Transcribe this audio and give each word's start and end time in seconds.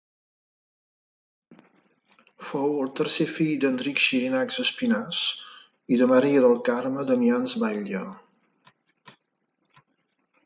Fou 2.51 2.71
el 2.85 2.89
tercer 2.99 3.27
fill 3.33 3.51
d'Enric 3.65 4.01
Xirinacs 4.05 4.57
Espinàs 4.65 5.19
i 5.95 5.99
de 6.03 6.07
Maria 6.15 6.41
del 6.47 6.57
Carme 6.71 7.05
Damians 7.11 7.55
Batlle. 7.65 8.03